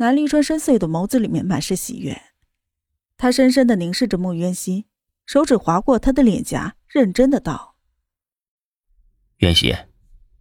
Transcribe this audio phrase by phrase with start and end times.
[0.00, 2.32] 南立川深邃的眸子里面满是喜悦，
[3.18, 4.86] 他深深的凝视着莫渊熙，
[5.26, 7.76] 手指划过他的脸颊，认真的道
[9.40, 9.76] ：“渊熙，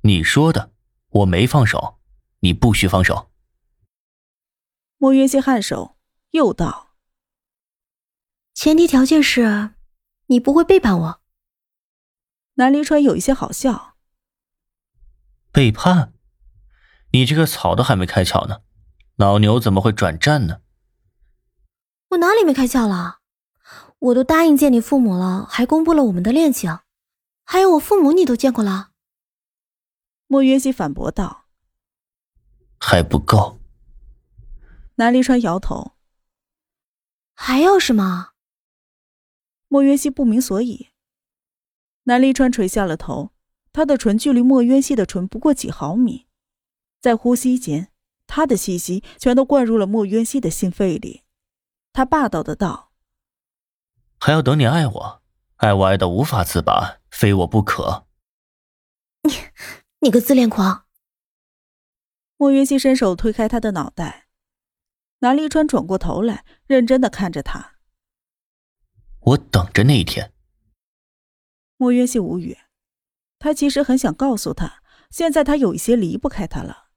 [0.03, 0.71] 你说的，
[1.09, 1.99] 我没放手，
[2.39, 3.31] 你不许放手。”
[4.97, 5.97] 莫渊熙颔首，
[6.29, 6.91] 又道
[8.55, 9.71] ：“前提条件是，
[10.27, 11.21] 你不会背叛我。”
[12.55, 13.97] 南离川有一些好笑
[15.51, 16.13] ：“背叛？
[17.11, 18.61] 你这个草都还没开窍呢。”
[19.19, 20.61] 老牛怎么会转战呢？
[22.11, 23.19] 我哪里没开窍了？
[23.99, 26.79] 我都答应见你父母了，还公布了我们的恋情，
[27.43, 28.91] 还有我父母你都见过了。
[30.27, 31.47] 莫约西反驳道
[32.79, 33.59] ：“还不够。”
[34.95, 35.95] 南离川摇头
[37.35, 38.29] ：“还要什么？”
[39.67, 40.87] 莫约西不明所以。
[42.03, 43.31] 南离川垂下了头，
[43.73, 46.27] 他的唇距离莫约西的唇不过几毫米，
[47.01, 47.91] 在呼吸间。
[48.29, 51.23] 他的气息全都灌入了莫渊熙的心肺里，
[51.91, 52.91] 他霸道的道
[54.21, 55.21] ：“还要等你爱我，
[55.55, 58.05] 爱我爱到无法自拔，非我不可。”
[59.27, 59.33] 你，
[60.01, 60.85] 你个自恋狂！
[62.37, 64.27] 莫渊熙伸手推开他的脑袋，
[65.21, 67.77] 南立川转过头来，认真的看着他。
[69.21, 70.31] 我等着那一天。
[71.77, 72.55] 莫渊熙无语，
[73.39, 76.88] 他其实很想告诉他，现在他有一些离不开他了。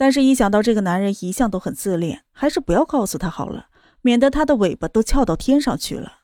[0.00, 3.68] 但是，一想到这个男人一向都很自恋，还是不要告诉他好了，
[4.00, 6.20] 免得他的尾巴都翘到天上去了。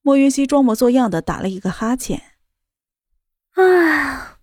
[0.00, 2.38] 莫云熙装模作样的打了一个哈欠，
[3.50, 4.38] 啊，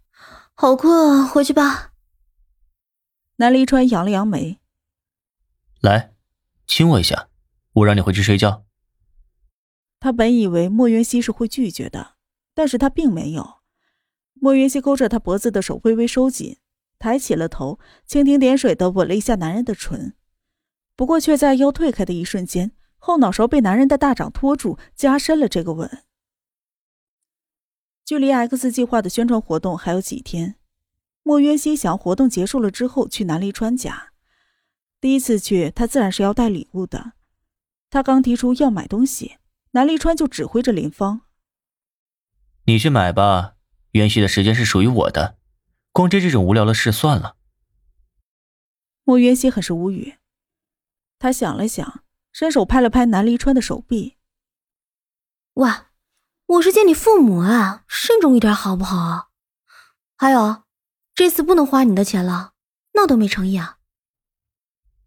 [0.54, 1.94] 好困啊，回去吧。
[3.38, 4.60] 南离川扬了扬眉，
[5.82, 6.14] 来，
[6.68, 7.30] 亲我一下，
[7.74, 8.68] 我让你回去睡觉。
[10.00, 12.14] 他本以为莫云熙是会拒绝的，
[12.54, 13.62] 但是他并没有。
[14.36, 16.60] 莫云熙勾着他脖子的手微微收紧。
[17.00, 20.14] 抬起了头，蜻蜓点水的吻了一下男人的唇，
[20.96, 26.04] 不过却在腰退开的一瞬间，后脑勺被男人的大掌托住，加深了这个吻。
[28.06, 30.56] 距离 X 计划的宣传活动还有几天，
[31.24, 34.12] 莫渊熙想活动结束了之后去南离川家。
[35.00, 37.14] 第一次去，他自然是要带礼物的。
[37.90, 39.38] 他刚提出要买东西，
[39.72, 41.22] 南离川就指挥着林芳
[42.66, 43.56] ：“你去买吧，
[43.92, 45.38] 渊熙的时间是属于我的。”
[46.00, 47.36] 光接这种无聊的事算了。
[49.04, 50.18] 莫渊熙很是无语，
[51.18, 54.16] 他想了想，伸手拍了拍南离川的手臂
[55.56, 55.70] ：“喂，
[56.46, 59.32] 我是见你父母啊，慎重一点好不好？
[60.16, 60.64] 还有，
[61.14, 62.54] 这次不能花你的钱了，
[62.94, 63.80] 那多没诚意啊。”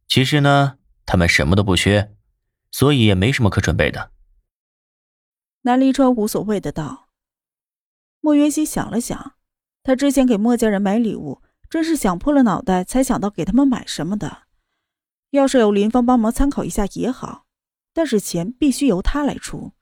[0.06, 0.76] 其实呢，
[1.06, 2.14] 他们什么都不缺，
[2.70, 4.12] 所以也没什么可准备的。
[5.62, 7.08] 南离川无所谓的道。
[8.20, 9.36] 莫渊熙想了想。
[9.82, 14.44] 他之前给莫家人买礼物，真是想破了脑袋才想到给他们买什么的。
[15.30, 17.46] 要是有林芳帮忙参考一下也好，
[17.92, 19.72] 但是钱必须由他来出。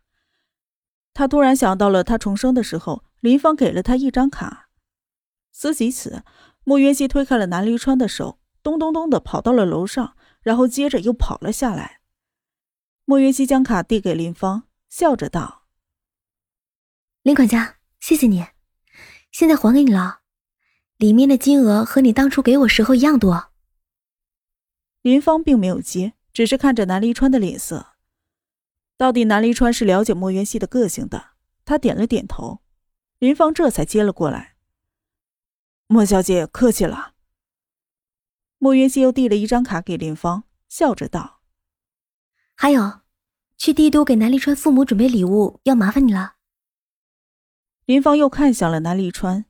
[1.12, 4.68] 他突然想到了他重生的时候，林芳给了他一张卡。
[5.50, 6.22] 思及此，
[6.62, 12.00] 莫云熙推开了南离川的手，咚咚咚的跑到了楼上，然后接着又跑了下来。
[13.04, 15.64] 莫云熙将卡递给林芳，笑着道
[17.22, 18.46] ：“林管家，谢谢你。”
[19.30, 20.20] 现在还给你了，
[20.96, 23.50] 里面的金额和你当初给我时候一样多。
[25.02, 27.94] 林芳并没有接，只是看着南离川的脸色。
[28.96, 31.30] 到底南离川是了解莫元熙的个性的，
[31.64, 32.60] 他点了点头，
[33.18, 34.56] 林芳这才接了过来。
[35.86, 37.14] 莫小姐客气了。
[38.58, 41.40] 莫元熙又递了一张卡给林芳，笑着道
[42.54, 43.00] ：“还有，
[43.56, 46.34] 去帝都给南离川父母准备礼物，要麻烦你了。”
[47.90, 49.46] 林芳又看向了南立川，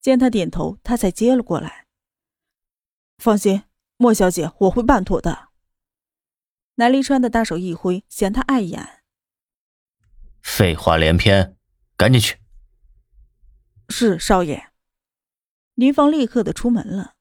[0.00, 1.86] 见他点头，他才接了过来。
[3.18, 3.64] 放心，
[3.98, 5.50] 莫小姐，我会办妥的。
[6.76, 9.02] 南立川的大手一挥，嫌他碍眼。
[10.40, 11.58] 废话连篇，
[11.94, 12.38] 赶紧去。
[13.90, 14.70] 是少爷。
[15.74, 17.16] 林芳立刻的出门了。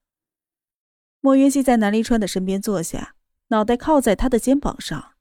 [1.19, 3.15] 莫云熙在南立川的身边坐下，
[3.47, 5.15] 脑袋靠在他的肩膀上，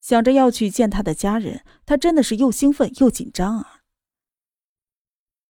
[0.00, 3.72] 想着要去见他的家人，他真的是又兴奋又紧张啊。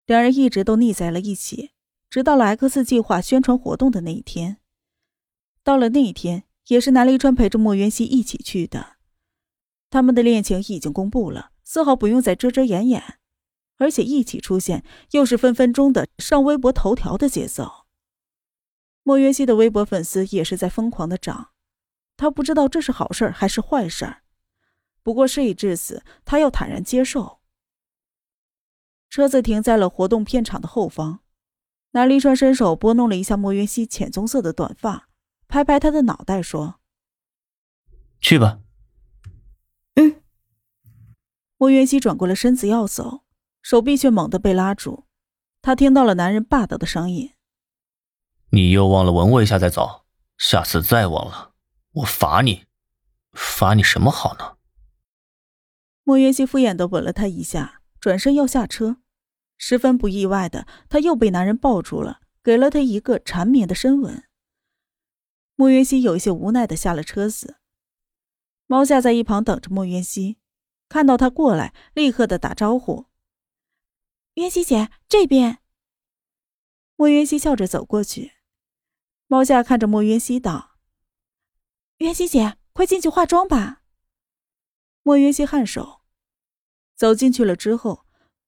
[0.06, 1.70] 两人一直都腻在了一起，
[2.10, 4.58] 直到了 X 计划宣传活动的那一天。
[5.62, 8.96] 到了那一天，也是南离川陪着莫渊熙一起去的。
[9.88, 13.02] 他们的恋情已经公布了，丝毫不用再遮遮掩掩，
[13.78, 17.86] 而且一起出现，又是分分钟的上微博头条的节奏。
[19.02, 21.50] 莫渊熙的微博粉丝也是在疯狂的涨，
[22.16, 24.16] 他不知道这是好事还是坏事，
[25.02, 27.40] 不过事已至此，他要坦然接受。
[29.14, 31.20] 车子停在了活动片场的后方，
[31.92, 35.08] 南离川伸手拨弄了一下莫云熙浅棕色的短发，
[35.46, 36.80] 拍拍他的脑袋说
[38.20, 38.58] ：“去吧。”
[39.94, 40.20] 嗯。
[41.56, 43.20] 莫云熙转过了身子要走，
[43.62, 45.04] 手臂却猛地被拉住。
[45.62, 47.34] 他听到了男人霸道的声音
[48.50, 50.06] ：“你又忘了吻我一下再走，
[50.38, 51.52] 下次再忘了，
[51.92, 52.64] 我罚你。
[53.32, 54.56] 罚你什么好呢？”
[56.02, 58.96] 莫云熙敷衍的吻了他一下，转身要下车。
[59.56, 64.24] 十分不意外的，他又被男人抱住了，给了他一个缠绵的深吻。
[65.54, 67.58] 莫云熙有一些无奈的下了车子。
[68.66, 70.38] 猫夏在一旁等着莫云熙，
[70.88, 73.06] 看到他过来，立刻的打招呼
[74.34, 75.58] ：“云熙姐，这边。”
[76.96, 78.32] 莫云熙笑着走过去。
[79.26, 80.78] 猫夏看着莫云熙道
[81.98, 83.82] ：“云熙姐，快进去化妆吧。”
[85.02, 86.00] 莫云熙颔首，
[86.94, 88.03] 走进去了之后，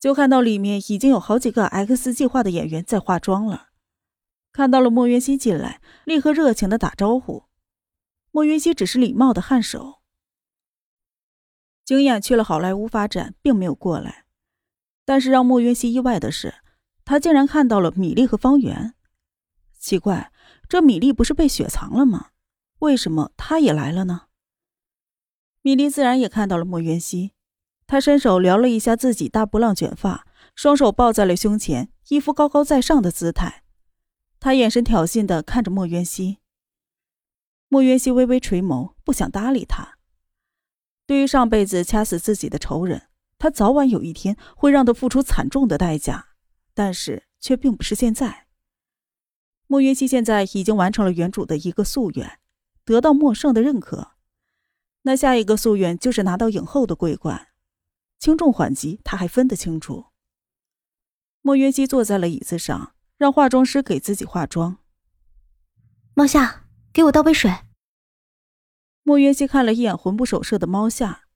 [0.07, 3.71] 就看到里面已经有好几个 X 计划的演员在化妆了。
[4.53, 7.47] 看到了莫云熙进来，立刻热情的打招呼。
[8.31, 9.97] 莫云熙只是礼貌的颔首。
[11.85, 14.27] 景琰去了好莱坞发展，并没有过来。
[15.05, 16.55] 但是让莫云熙意外的是，
[17.05, 18.95] 他竟然看到了米粒和方圆。
[19.77, 20.31] 奇怪，
[20.69, 22.29] 这米粒不是被雪藏了吗？
[22.79, 24.29] 为什么他也来了呢？
[25.63, 27.33] 米粒自然也看到了莫云熙，
[27.87, 33.63] 他伸手撩了一下自己大波浪卷发，双手抱在了胸前，一副高高在上的姿态。
[34.41, 36.39] 他眼神挑衅的看着莫渊熙。
[37.69, 39.99] 莫渊熙微微垂眸，不想搭理他。
[41.07, 46.31] 对于上辈子掐死自己的仇人，他早晚有一天会让他付出惨重的代价，
[46.75, 48.47] 但是却并不是现在。
[49.69, 52.39] 莫渊熙现在已经完成了原主的一个夙愿，
[52.85, 54.13] 得到莫胜的认可。
[55.03, 57.49] 那下一个夙愿就是拿到影后的桂冠，
[58.19, 60.07] 轻重缓急他还分得清楚。
[61.43, 64.79] 莫约西坐在了椅子上，让化妆师给自己化妆。
[66.15, 67.53] 猫夏，给我倒杯水。
[69.03, 71.29] 莫约西看了一眼魂不守舍的猫夏，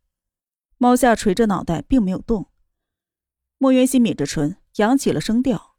[0.79, 2.51] 猫夏垂着脑袋，并没有动。
[3.59, 5.77] 莫约西抿着唇，扬起了声调：“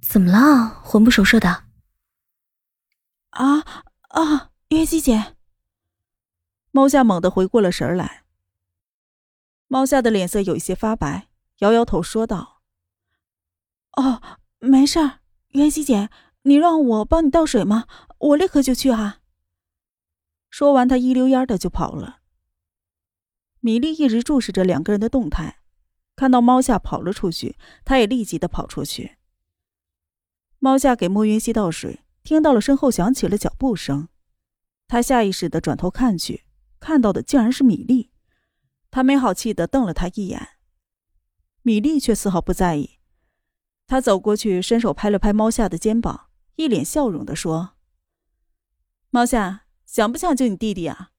[0.00, 1.64] 怎么了，魂不守舍的？”
[3.30, 3.60] 啊
[4.10, 5.34] 啊，约基姐。
[6.70, 8.24] 猫夏猛地回过了神来，
[9.72, 11.28] 猫夏的脸色有一些发白，
[11.58, 12.60] 摇摇头说道
[13.96, 14.20] ：“哦，
[14.58, 15.20] 没事儿，
[15.50, 16.10] 袁熙姐，
[16.42, 17.86] 你让我帮你倒水吗？
[18.18, 19.20] 我立刻就去哈。”
[20.50, 22.18] 说完，他一溜烟的就跑了。
[23.60, 25.60] 米粒一直注视着两个人的动态，
[26.16, 29.18] 看到猫夏跑了出去，他也立即的跑出去。
[30.58, 34.08] 猫夏给莫云熙倒水，听到了身后响起了脚步声，
[34.88, 36.42] 他下意识的转头看去。
[36.80, 38.10] 看到的竟然是米粒，
[38.90, 40.56] 他没好气的瞪了他一眼，
[41.62, 42.98] 米粒却丝毫不在意。
[43.86, 47.76] 他走过去，伸手拍了拍猫夏的肩膀，一脸笑容的说
[49.10, 51.10] ：“猫夏，想不想救你弟弟啊？”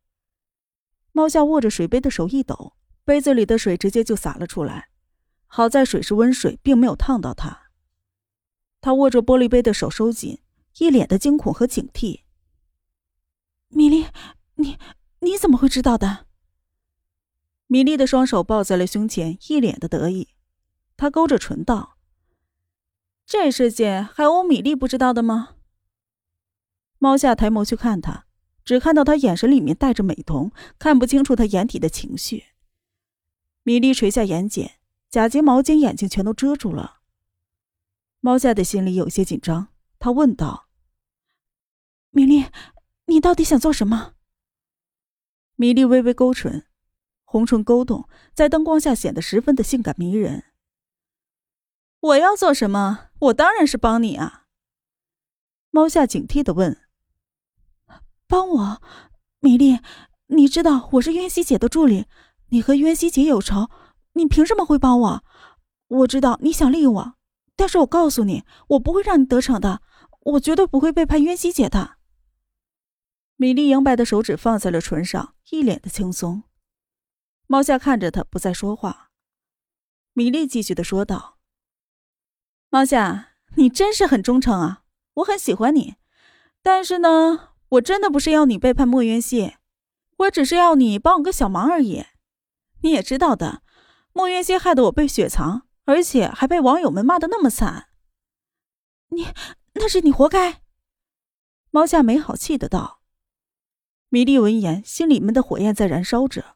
[1.13, 2.73] 猫夏握着水杯的手一抖，
[3.03, 4.89] 杯子里的水直接就洒了出来。
[5.47, 7.71] 好在水是温水，并没有烫到他。
[8.79, 10.39] 他握着玻璃杯的手收紧，
[10.77, 12.21] 一脸的惊恐和警惕。
[13.69, 14.07] 米粒，
[14.56, 14.77] 你。
[15.24, 16.25] 你怎么会知道的？
[17.71, 20.27] 米莉的双手抱在了胸前，一脸的得意。
[20.97, 21.95] 她勾着唇道
[23.25, 25.56] ：“这世界还有米莉不知道的吗？”
[27.00, 28.25] 猫夏抬眸去看他，
[28.65, 32.43] 只看到他眼神里面带着美瞳，看不清楚他眼底的情绪。
[33.63, 34.72] 米莉垂下眼睑，
[35.10, 37.00] 假睫毛将眼睛全都遮住了。
[38.19, 40.67] 猫夏的心里有些紧张，他问道
[42.12, 42.48] ：“米莉，
[43.05, 44.15] 你到底想做什么？”
[45.55, 46.65] 米莉微微勾唇，
[47.31, 50.43] 红唇勾动，在灯光下显得十分的性感迷人。
[52.01, 53.07] 我要做什么？
[53.19, 54.47] 我当然是帮你啊！
[55.69, 56.81] 猫夏警惕的问
[58.27, 58.81] ：“帮我，
[59.39, 59.79] 米莉？
[60.27, 62.05] 你知道我是渊熙姐的助理，
[62.50, 63.69] 你和渊熙姐有仇，
[64.15, 65.23] 你凭什么会帮我？
[65.88, 67.13] 我知道你想利用我，
[67.55, 69.81] 但是我告诉你，我不会让你得逞的，
[70.19, 71.95] 我绝对不会背叛渊熙姐的。”
[73.39, 76.43] 米莉莹白的手指放在了唇上，一脸的轻松。
[77.51, 79.12] 猫夏看着他，不再说话。
[80.13, 81.38] 米莉继续的说道
[82.72, 85.98] ：“猫夏，你真是很忠诚啊，我很喜欢你。
[86.62, 89.55] 但是呢，我真的不是要你背叛莫渊熙，
[90.20, 92.05] 我只是要你帮我个小忙而已。
[92.84, 93.63] 你也知道的，
[94.13, 97.89] 莫渊熙害得我被雪藏，而且还被网友们骂的那么惨。
[99.10, 99.27] 你
[99.74, 100.62] 那是你活该。”
[101.70, 103.01] 猫夏没好气的道。
[104.08, 106.55] 米莉闻言，心里面的火焰在燃烧着。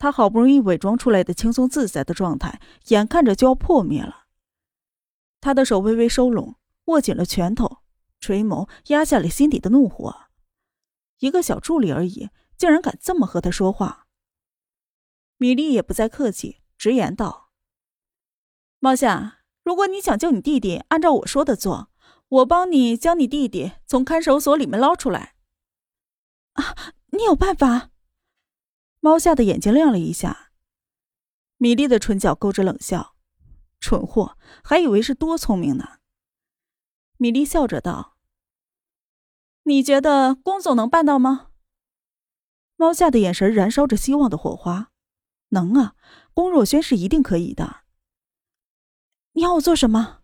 [0.00, 4.24] 他好不容易伪装出来的轻松自在的状态，眼看着就要破灭了。
[5.42, 7.82] 他的手微微收拢，握紧了拳头，
[8.18, 10.22] 垂眸压下了心底的怒火。
[11.18, 14.06] 一个小助理而已，竟然敢这么和他说话。
[15.36, 17.50] 米莉也不再客气，直言道
[18.80, 21.90] ：“猫夏，如果你想救你弟弟，按照我说的做，
[22.28, 25.34] 我帮你将你弟弟从看守所里面捞出来。”
[26.54, 27.90] 啊，你有办法？
[29.00, 30.52] 猫夏的眼睛亮了一下。
[31.56, 33.16] 米莉的唇角勾着冷笑
[33.80, 35.98] ：“蠢货，还以为是多聪明呢。”
[37.18, 38.16] 米莉笑着道。
[39.64, 41.48] 你觉得龚总能办到吗？
[42.76, 44.90] 猫夏的眼神燃烧着希望的火花。
[45.50, 45.94] 能啊，
[46.32, 47.82] 龚若轩是一定可以的。
[49.32, 50.22] 你要我做什么？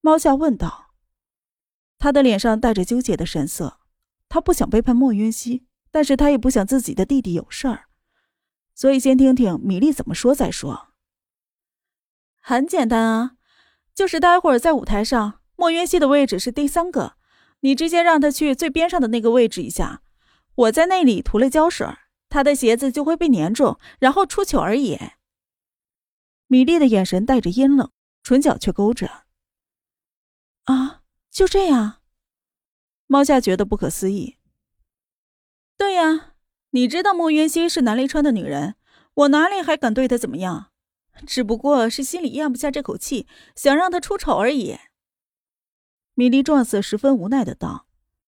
[0.00, 0.94] 猫夏问道。
[1.98, 3.80] 他的脸上带着纠结的神色。
[4.28, 7.84] 他不想背叛莫云熙，但是他也不想自己的弟弟有事儿，
[8.74, 10.88] 所以先听听米粒怎么说再说。
[12.40, 13.32] 很简单啊，
[13.94, 17.16] 就是待会儿在舞台上，莫云熙的位置是第三个。
[17.60, 20.02] 你直接让他去最边上的那个位置一下，
[20.56, 21.86] 我在那里涂了胶水，
[22.28, 24.98] 他的鞋子就会被粘住，然后出糗而已。
[26.48, 27.92] 米莉的眼神带着阴冷，
[28.24, 29.26] 唇角却勾着。
[30.64, 32.00] 啊，就这样？
[33.06, 34.38] 猫夏觉得不可思议。
[35.76, 36.34] 对呀，
[36.70, 38.76] 你知道莫渊熙是南雷川的女人，
[39.14, 40.70] 我哪里还敢对她怎么样？
[41.26, 44.78] 只不过是心里咽不下这口气，想让她出丑而已。
[46.14, 47.86] 米莉状似十分无奈的道：“